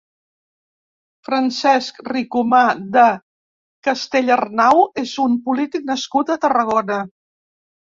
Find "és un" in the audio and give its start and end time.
5.05-5.39